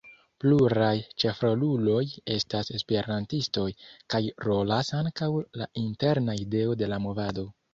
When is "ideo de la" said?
6.47-7.03